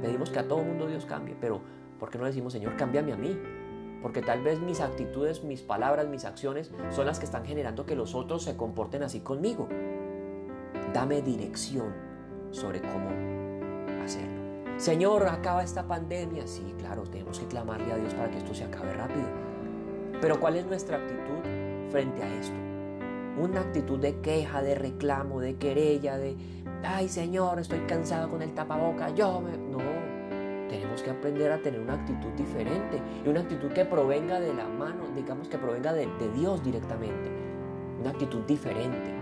Pedimos 0.00 0.30
que 0.30 0.38
a 0.38 0.46
todo 0.46 0.62
mundo 0.62 0.86
Dios 0.86 1.04
cambie, 1.04 1.34
pero 1.40 1.60
¿por 1.98 2.08
qué 2.08 2.18
no 2.18 2.24
decimos, 2.24 2.52
Señor, 2.52 2.76
cámbiame 2.76 3.12
a 3.12 3.16
mí? 3.16 3.36
Porque 4.02 4.22
tal 4.22 4.40
vez 4.44 4.60
mis 4.60 4.80
actitudes, 4.80 5.42
mis 5.42 5.62
palabras, 5.62 6.06
mis 6.06 6.24
acciones 6.24 6.70
son 6.90 7.06
las 7.06 7.18
que 7.18 7.24
están 7.24 7.44
generando 7.44 7.86
que 7.86 7.96
los 7.96 8.14
otros 8.14 8.44
se 8.44 8.56
comporten 8.56 9.02
así 9.02 9.18
conmigo. 9.18 9.68
Dame 10.94 11.22
dirección 11.22 11.92
sobre 12.52 12.80
cómo 12.80 13.10
hacerlo. 14.04 14.31
Señor, 14.82 15.28
acaba 15.28 15.62
esta 15.62 15.86
pandemia. 15.86 16.44
Sí, 16.48 16.74
claro, 16.76 17.04
tenemos 17.04 17.38
que 17.38 17.46
clamarle 17.46 17.92
a 17.92 17.96
Dios 17.96 18.14
para 18.14 18.28
que 18.28 18.38
esto 18.38 18.52
se 18.52 18.64
acabe 18.64 18.92
rápido. 18.92 19.28
Pero 20.20 20.40
¿cuál 20.40 20.56
es 20.56 20.66
nuestra 20.66 20.96
actitud 20.96 21.48
frente 21.92 22.20
a 22.20 22.40
esto? 22.40 22.56
Una 23.40 23.60
actitud 23.60 24.00
de 24.00 24.18
queja, 24.18 24.60
de 24.60 24.74
reclamo, 24.74 25.38
de 25.38 25.54
querella, 25.54 26.18
de, 26.18 26.36
ay 26.82 27.08
Señor, 27.08 27.60
estoy 27.60 27.78
cansado 27.86 28.28
con 28.28 28.42
el 28.42 28.54
tapaboca, 28.54 29.10
yo. 29.10 29.40
No, 29.40 29.78
tenemos 30.68 31.00
que 31.00 31.10
aprender 31.10 31.52
a 31.52 31.62
tener 31.62 31.78
una 31.78 31.94
actitud 31.94 32.30
diferente 32.30 33.00
y 33.24 33.28
una 33.28 33.42
actitud 33.42 33.70
que 33.70 33.84
provenga 33.84 34.40
de 34.40 34.52
la 34.52 34.66
mano, 34.66 35.04
digamos 35.14 35.46
que 35.46 35.58
provenga 35.58 35.92
de, 35.92 36.08
de 36.18 36.28
Dios 36.32 36.60
directamente. 36.64 37.30
Una 38.00 38.10
actitud 38.10 38.40
diferente. 38.46 39.14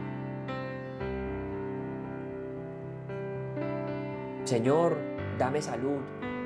Señor, 4.44 5.10
dame 5.40 5.62
salud, 5.62 6.00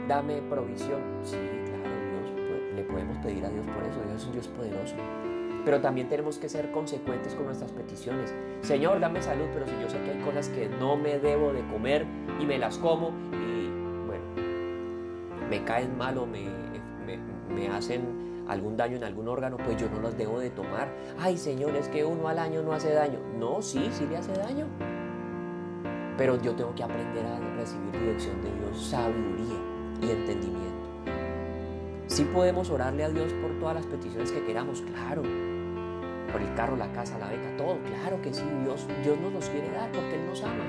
dame 0.06 0.40
provisión. 0.42 1.02
Sí, 1.24 1.36
claro, 1.36 1.82
Dios, 1.82 2.48
pues, 2.48 2.74
le 2.76 2.82
podemos 2.84 3.18
pedir 3.18 3.44
a 3.44 3.48
Dios 3.50 3.66
por 3.66 3.82
eso, 3.82 4.00
Dios 4.06 4.22
es 4.22 4.26
un 4.26 4.32
Dios 4.32 4.48
poderoso. 4.48 4.94
Pero 5.64 5.80
también 5.80 6.08
tenemos 6.08 6.38
que 6.38 6.48
ser 6.48 6.70
consecuentes 6.70 7.34
con 7.34 7.46
nuestras 7.46 7.72
peticiones. 7.72 8.32
Señor, 8.60 9.00
dame 9.00 9.20
salud, 9.20 9.46
pero 9.52 9.66
si 9.66 9.72
yo 9.82 9.90
sé 9.90 10.00
que 10.02 10.12
hay 10.12 10.20
cosas 10.20 10.48
que 10.48 10.68
no 10.68 10.96
me 10.96 11.18
debo 11.18 11.52
de 11.52 11.66
comer 11.66 12.06
y 12.38 12.46
me 12.46 12.58
las 12.58 12.78
como 12.78 13.08
y 13.32 13.68
bueno, 14.06 14.24
me 15.50 15.64
caen 15.64 15.98
mal 15.98 16.16
o 16.18 16.26
me, 16.26 16.44
me, 17.52 17.68
hacen 17.68 18.44
algún 18.46 18.76
daño 18.76 18.96
en 18.96 19.04
algún 19.04 19.26
órgano, 19.26 19.56
pues 19.56 19.76
yo 19.76 19.88
no 19.88 20.02
las 20.02 20.16
debo 20.16 20.38
de 20.38 20.50
tomar. 20.50 20.88
Ay, 21.18 21.36
Señor, 21.36 21.74
es 21.74 21.88
que 21.88 22.04
uno 22.04 22.28
al 22.28 22.38
año 22.38 22.62
no 22.62 22.72
hace 22.72 22.92
daño. 22.92 23.18
No, 23.38 23.60
sí, 23.60 23.88
sí 23.90 24.06
le 24.06 24.18
hace 24.18 24.34
daño. 24.34 24.66
Pero 26.16 26.40
yo 26.40 26.54
tengo 26.54 26.75
que 26.75 26.83
aprender 26.83 27.26
a 27.26 27.38
recibir 27.56 27.92
dirección 27.92 28.40
de 28.42 28.52
Dios, 28.54 28.87
sabiduría 28.87 29.59
y 30.00 30.11
entendimiento. 30.11 30.85
Si 32.06 32.25
podemos 32.25 32.71
orarle 32.71 33.04
a 33.04 33.09
Dios 33.09 33.33
por 33.35 33.59
todas 33.59 33.75
las 33.75 33.87
peticiones 33.87 34.30
que 34.30 34.44
queramos, 34.44 34.83
claro. 34.83 35.23
Por 36.30 36.42
el 36.42 36.54
carro, 36.54 36.76
la 36.76 36.92
casa, 36.92 37.18
la 37.18 37.28
beca, 37.28 37.56
todo, 37.56 37.78
claro 37.83 38.21
que 38.21 38.33
sí, 38.35 38.44
Dios, 38.62 38.87
Dios 39.02 39.18
nos 39.21 39.33
los 39.33 39.49
quiere 39.49 39.71
dar 39.71 39.90
porque 39.90 40.16
Él 40.16 40.26
nos 40.26 40.42
ama. 40.42 40.64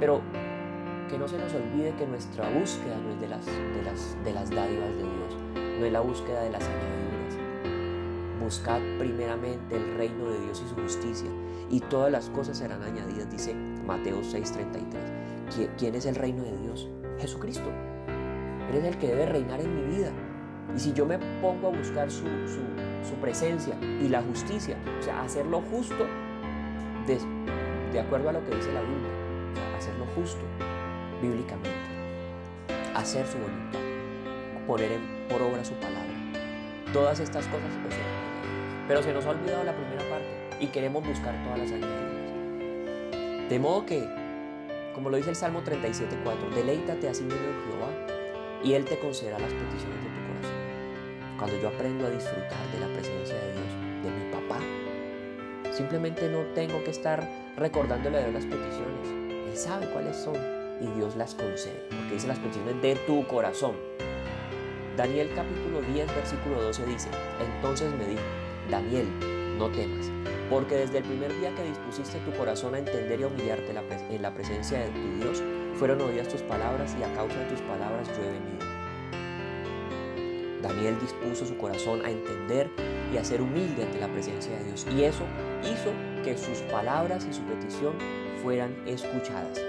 Pero 0.00 0.20
que 1.08 1.18
no 1.18 1.28
se 1.28 1.38
nos 1.38 1.52
olvide 1.54 1.94
que 1.96 2.06
nuestra 2.06 2.48
búsqueda 2.50 2.96
no 2.96 3.12
es 3.12 3.20
de 3.20 3.28
las, 3.28 3.46
de 3.46 3.82
las, 3.84 4.24
de 4.24 4.32
las 4.32 4.50
dádivas 4.50 4.90
de 4.90 5.02
Dios, 5.02 5.36
no 5.78 5.86
es 5.86 5.92
la 5.92 6.00
búsqueda 6.00 6.42
de 6.42 6.50
las 6.50 6.62
añadiduras. 6.62 7.36
Buscad 8.40 8.80
primeramente 8.98 9.76
el 9.76 9.96
reino 9.96 10.28
de 10.30 10.40
Dios 10.40 10.62
y 10.64 10.68
su 10.68 10.74
justicia, 10.74 11.30
y 11.70 11.80
todas 11.80 12.12
las 12.12 12.30
cosas 12.30 12.58
serán 12.58 12.82
añadidas, 12.82 13.30
dice 13.30 13.54
Mateo 13.88 14.20
6:33. 14.22 15.68
¿Quién 15.78 15.94
es 15.94 16.04
el 16.04 16.14
reino 16.14 16.44
de 16.44 16.56
Dios? 16.58 16.88
Jesucristo. 17.18 17.70
Él 18.70 18.76
es 18.76 18.84
el 18.84 18.98
que 18.98 19.08
debe 19.08 19.24
reinar 19.24 19.60
en 19.60 19.74
mi 19.74 19.96
vida. 19.96 20.12
Y 20.76 20.78
si 20.78 20.92
yo 20.92 21.06
me 21.06 21.18
pongo 21.40 21.68
a 21.68 21.70
buscar 21.70 22.10
su, 22.10 22.24
presencia 23.22 23.74
y 23.80 24.08
la 24.08 24.20
justicia, 24.20 24.76
o 25.00 25.02
sea, 25.02 25.22
hacer 25.22 25.46
lo 25.46 25.62
justo 25.62 26.06
de, 27.06 27.18
de 27.92 28.00
acuerdo 28.00 28.28
a 28.28 28.32
lo 28.32 28.44
que 28.44 28.54
dice 28.54 28.70
la 28.72 28.82
Biblia, 28.82 29.08
o 29.54 29.56
sea, 29.56 29.78
hacer 29.78 29.94
lo 29.98 30.04
justo 30.14 30.42
bíblicamente, 31.22 31.70
hacer 32.94 33.26
su 33.26 33.38
voluntad, 33.38 33.80
poner 34.66 35.00
por 35.30 35.40
obra 35.40 35.64
su 35.64 35.72
palabra. 35.74 36.14
Todas 36.92 37.20
estas 37.20 37.46
cosas 37.46 37.70
pues, 37.82 37.94
Pero 38.86 39.02
se 39.02 39.12
nos 39.12 39.24
ha 39.24 39.30
olvidado 39.30 39.64
la 39.64 39.74
primera 39.74 40.02
parte 40.10 40.28
y 40.60 40.66
queremos 40.66 41.06
buscar 41.06 41.34
todas 41.44 41.58
las 41.58 41.72
añadiduras. 41.72 42.17
De 43.48 43.58
modo 43.58 43.86
que, 43.86 44.06
como 44.94 45.10
lo 45.10 45.16
dice 45.16 45.30
el 45.30 45.36
Salmo 45.36 45.62
37.4, 45.62 46.54
deleítate 46.54 47.08
a 47.08 47.14
sí 47.14 47.24
mismo 47.24 47.40
en 47.40 47.70
Jehová 47.70 48.62
y 48.62 48.74
Él 48.74 48.84
te 48.84 48.98
concederá 48.98 49.38
las 49.38 49.52
peticiones 49.52 50.02
de 50.02 50.08
tu 50.10 50.26
corazón. 50.28 51.38
Cuando 51.38 51.60
yo 51.60 51.68
aprendo 51.68 52.06
a 52.06 52.10
disfrutar 52.10 52.72
de 52.72 52.80
la 52.80 52.86
presencia 52.92 53.34
de 53.34 53.52
Dios, 53.52 54.04
de 54.04 54.10
mi 54.10 54.32
papá, 54.32 54.58
Simplemente 55.78 56.28
no 56.28 56.40
tengo 56.54 56.82
que 56.82 56.90
estar 56.90 57.22
recordándole 57.56 58.18
de 58.18 58.32
las 58.32 58.44
peticiones. 58.44 59.48
Él 59.48 59.56
sabe 59.56 59.86
cuáles 59.90 60.16
son 60.16 60.34
y 60.80 60.86
Dios 60.96 61.14
las 61.14 61.36
concede, 61.36 61.84
porque 61.88 62.14
dice 62.14 62.26
las 62.26 62.40
peticiones 62.40 62.82
de 62.82 62.96
tu 63.06 63.24
corazón. 63.28 63.76
Daniel 64.96 65.30
capítulo 65.36 65.80
10, 65.82 66.12
versículo 66.16 66.60
12 66.62 66.84
dice, 66.86 67.08
entonces 67.54 67.92
me 67.92 68.06
dijo, 68.06 68.22
Daniel, 68.68 69.06
no 69.58 69.68
temas, 69.70 70.10
porque 70.48 70.76
desde 70.76 70.98
el 70.98 71.04
primer 71.04 71.38
día 71.40 71.54
que 71.54 71.64
dispusiste 71.64 72.18
tu 72.20 72.30
corazón 72.32 72.74
a 72.74 72.78
entender 72.78 73.20
y 73.20 73.24
a 73.24 73.26
humillarte 73.26 73.70
en 74.10 74.22
la 74.22 74.32
presencia 74.32 74.78
de 74.78 74.88
tu 74.88 75.24
Dios, 75.24 75.42
fueron 75.74 76.00
oídas 76.00 76.28
tus 76.28 76.42
palabras 76.42 76.96
y 76.98 77.02
a 77.02 77.12
causa 77.14 77.38
de 77.38 77.46
tus 77.46 77.60
palabras 77.62 78.08
yo 78.08 78.22
he 78.22 78.32
venido. 78.32 78.78
Daniel 80.62 80.98
dispuso 81.00 81.46
su 81.46 81.56
corazón 81.56 82.04
a 82.04 82.10
entender 82.10 82.70
y 83.12 83.16
a 83.16 83.24
ser 83.24 83.40
humilde 83.40 83.84
ante 83.84 84.00
la 84.00 84.08
presencia 84.08 84.56
de 84.56 84.64
Dios. 84.64 84.86
Y 84.92 85.04
eso 85.04 85.24
hizo 85.62 85.92
que 86.24 86.36
sus 86.36 86.58
palabras 86.70 87.26
y 87.28 87.32
su 87.32 87.42
petición 87.42 87.94
fueran 88.42 88.74
escuchadas. 88.86 89.60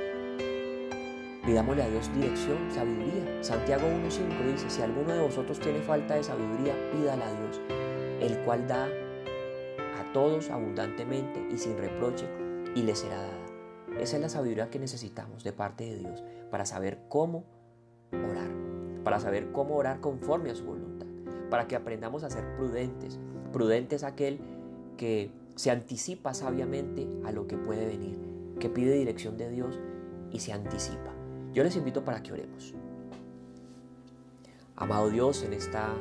Pidámosle 1.45 1.83
a 1.83 1.89
Dios 1.89 2.13
dirección, 2.13 2.57
sabiduría. 2.73 3.43
Santiago 3.43 3.87
1.5 3.87 4.51
dice, 4.51 4.69
si 4.69 4.81
alguno 4.81 5.13
de 5.13 5.21
vosotros 5.21 5.59
tiene 5.59 5.79
falta 5.81 6.15
de 6.15 6.23
sabiduría, 6.23 6.75
pídala 6.91 7.25
a 7.25 7.33
Dios, 7.33 7.61
el 8.21 8.37
cual 8.39 8.67
da 8.67 8.87
todos 10.13 10.49
abundantemente 10.49 11.47
y 11.51 11.57
sin 11.57 11.77
reproche, 11.77 12.27
y 12.75 12.83
le 12.83 12.95
será 12.95 13.17
dada. 13.17 13.45
Esa 13.99 14.15
es 14.15 14.21
la 14.21 14.29
sabiduría 14.29 14.69
que 14.69 14.79
necesitamos 14.79 15.43
de 15.43 15.51
parte 15.51 15.85
de 15.85 15.97
Dios 15.97 16.23
para 16.51 16.65
saber 16.65 16.99
cómo 17.09 17.43
orar, 18.11 18.49
para 19.03 19.19
saber 19.19 19.51
cómo 19.51 19.75
orar 19.75 19.99
conforme 19.99 20.51
a 20.51 20.55
su 20.55 20.65
voluntad, 20.65 21.07
para 21.49 21.67
que 21.67 21.75
aprendamos 21.75 22.23
a 22.23 22.29
ser 22.29 22.55
prudentes. 22.55 23.19
Prudente 23.51 23.95
es 23.95 24.03
aquel 24.03 24.39
que 24.97 25.31
se 25.55 25.71
anticipa 25.71 26.33
sabiamente 26.33 27.07
a 27.25 27.31
lo 27.31 27.47
que 27.47 27.57
puede 27.57 27.85
venir, 27.85 28.17
que 28.59 28.69
pide 28.69 28.93
dirección 28.93 29.37
de 29.37 29.49
Dios 29.49 29.79
y 30.31 30.39
se 30.39 30.53
anticipa. 30.53 31.13
Yo 31.53 31.63
les 31.63 31.75
invito 31.75 32.05
para 32.05 32.21
que 32.21 32.31
oremos. 32.31 32.73
Amado 34.75 35.09
Dios, 35.09 35.43
en, 35.43 35.51
esta, 35.51 35.93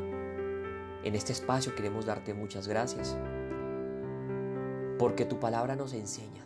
en 1.02 1.14
este 1.16 1.32
espacio 1.32 1.74
queremos 1.74 2.06
darte 2.06 2.34
muchas 2.34 2.68
gracias, 2.68 3.16
porque 4.98 5.24
tu 5.24 5.38
palabra 5.38 5.76
nos 5.76 5.92
enseña. 5.92 6.44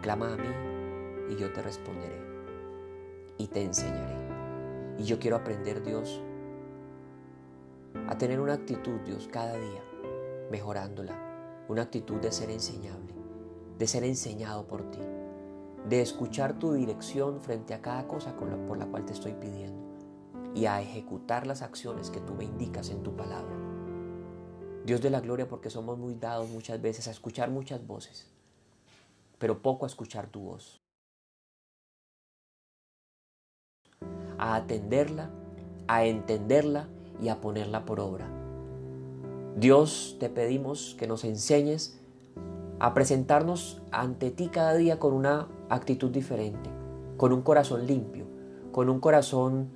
Clama 0.00 0.32
a 0.32 0.36
mí 0.36 1.32
y 1.32 1.36
yo 1.36 1.52
te 1.52 1.62
responderé 1.62 2.20
y 3.38 3.48
te 3.48 3.62
enseñaré. 3.62 4.16
Y 4.98 5.04
yo 5.04 5.18
quiero 5.18 5.36
aprender, 5.36 5.82
Dios, 5.82 6.22
a 8.08 8.16
tener 8.16 8.40
una 8.40 8.54
actitud, 8.54 9.00
Dios, 9.04 9.28
cada 9.30 9.54
día, 9.54 9.82
mejorándola, 10.50 11.64
una 11.68 11.82
actitud 11.82 12.20
de 12.20 12.30
ser 12.30 12.50
enseñable, 12.50 13.14
de 13.78 13.86
ser 13.86 14.04
enseñado 14.04 14.66
por 14.66 14.90
ti, 14.90 15.00
de 15.88 16.00
escuchar 16.00 16.58
tu 16.58 16.74
dirección 16.74 17.40
frente 17.40 17.74
a 17.74 17.82
cada 17.82 18.06
cosa 18.06 18.36
por 18.36 18.78
la 18.78 18.86
cual 18.86 19.04
te 19.04 19.12
estoy 19.12 19.34
pidiendo 19.34 19.82
y 20.54 20.66
a 20.66 20.80
ejecutar 20.80 21.46
las 21.46 21.62
acciones 21.62 22.10
que 22.10 22.20
tú 22.20 22.34
me 22.34 22.44
indicas 22.44 22.90
en 22.90 23.02
tu 23.02 23.16
palabra. 23.16 23.61
Dios 24.84 25.00
de 25.00 25.10
la 25.10 25.20
gloria 25.20 25.48
porque 25.48 25.70
somos 25.70 25.98
muy 25.98 26.14
dados 26.14 26.48
muchas 26.48 26.82
veces 26.82 27.06
a 27.06 27.12
escuchar 27.12 27.50
muchas 27.50 27.86
voces, 27.86 28.26
pero 29.38 29.62
poco 29.62 29.84
a 29.84 29.88
escuchar 29.88 30.26
tu 30.26 30.40
voz. 30.40 30.80
A 34.38 34.56
atenderla, 34.56 35.30
a 35.86 36.04
entenderla 36.04 36.88
y 37.20 37.28
a 37.28 37.40
ponerla 37.40 37.84
por 37.84 38.00
obra. 38.00 38.28
Dios, 39.56 40.16
te 40.18 40.28
pedimos 40.28 40.96
que 40.98 41.06
nos 41.06 41.24
enseñes 41.24 42.00
a 42.80 42.94
presentarnos 42.94 43.80
ante 43.92 44.32
ti 44.32 44.48
cada 44.48 44.74
día 44.74 44.98
con 44.98 45.12
una 45.12 45.46
actitud 45.68 46.10
diferente, 46.10 46.68
con 47.16 47.32
un 47.32 47.42
corazón 47.42 47.86
limpio, 47.86 48.24
con 48.72 48.88
un 48.88 48.98
corazón 48.98 49.70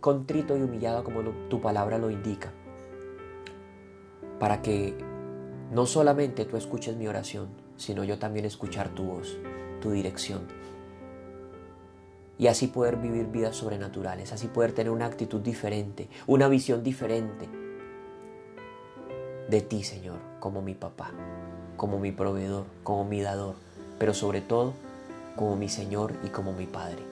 contrito 0.00 0.56
y 0.56 0.62
humillado 0.62 1.04
como 1.04 1.22
tu 1.48 1.60
palabra 1.60 1.98
lo 1.98 2.10
indica, 2.10 2.52
para 4.42 4.60
que 4.60 4.92
no 5.70 5.86
solamente 5.86 6.44
tú 6.44 6.56
escuches 6.56 6.96
mi 6.96 7.06
oración, 7.06 7.46
sino 7.76 8.02
yo 8.02 8.18
también 8.18 8.44
escuchar 8.44 8.88
tu 8.88 9.04
voz, 9.04 9.38
tu 9.80 9.92
dirección, 9.92 10.48
y 12.38 12.48
así 12.48 12.66
poder 12.66 12.96
vivir 12.96 13.26
vidas 13.26 13.54
sobrenaturales, 13.54 14.32
así 14.32 14.48
poder 14.48 14.72
tener 14.72 14.90
una 14.90 15.06
actitud 15.06 15.40
diferente, 15.40 16.08
una 16.26 16.48
visión 16.48 16.82
diferente 16.82 17.48
de 19.48 19.60
ti, 19.60 19.84
Señor, 19.84 20.18
como 20.40 20.60
mi 20.60 20.74
papá, 20.74 21.12
como 21.76 22.00
mi 22.00 22.10
proveedor, 22.10 22.64
como 22.82 23.04
mi 23.04 23.20
dador, 23.20 23.54
pero 24.00 24.12
sobre 24.12 24.40
todo 24.40 24.72
como 25.36 25.54
mi 25.54 25.68
Señor 25.68 26.14
y 26.24 26.30
como 26.30 26.52
mi 26.52 26.66
Padre. 26.66 27.04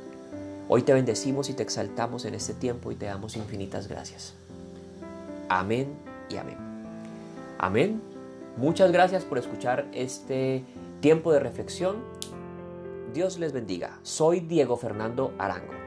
Hoy 0.67 0.83
te 0.83 0.93
bendecimos 0.95 1.49
y 1.49 1.55
te 1.55 1.63
exaltamos 1.63 2.25
en 2.25 2.35
este 2.35 2.55
tiempo 2.55 2.91
y 2.91 2.97
te 2.97 3.07
damos 3.07 3.37
infinitas 3.37 3.87
gracias. 3.87 4.35
Amén 5.49 5.95
y 6.29 6.37
amén. 6.37 6.70
Amén. 7.63 8.01
Muchas 8.57 8.91
gracias 8.91 9.25
por 9.25 9.37
escuchar 9.37 9.87
este 9.93 10.65
tiempo 11.01 11.31
de 11.31 11.41
reflexión 11.41 11.97
Dios 13.13 13.39
les 13.39 13.53
bendiga. 13.53 13.99
Soy 14.03 14.41
Diego 14.41 14.77
Fernando 14.79 15.35
Arango. 15.39 15.80